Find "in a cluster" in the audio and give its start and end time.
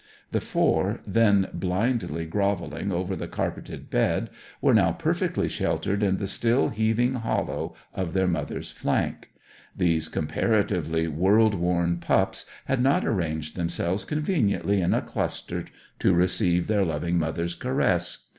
14.81-15.65